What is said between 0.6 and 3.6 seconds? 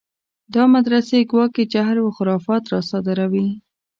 مدرسې ګواکې جهل و خرافات راصادروي.